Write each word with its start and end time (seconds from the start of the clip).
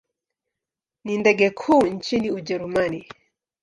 Ni 1.03 1.17
ndege 1.17 1.49
kuu 1.49 1.81
nchini 1.83 2.31
Ujerumani. 2.31 3.07